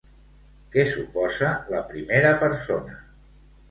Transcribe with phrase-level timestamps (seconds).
[0.75, 3.03] Què suposa la primera persona?